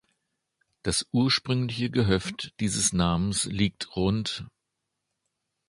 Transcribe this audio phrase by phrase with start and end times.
[0.81, 4.47] Das ursprüngliche Gehöft dieses Namens liegt rd.